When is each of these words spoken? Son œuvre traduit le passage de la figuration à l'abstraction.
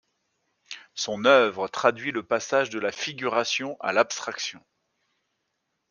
Son 0.95 1.25
œuvre 1.25 1.67
traduit 1.67 2.11
le 2.11 2.23
passage 2.23 2.71
de 2.71 2.79
la 2.79 2.91
figuration 2.91 3.77
à 3.81 3.93
l'abstraction. 3.93 4.59